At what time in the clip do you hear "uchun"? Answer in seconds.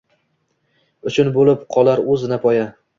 1.13-1.31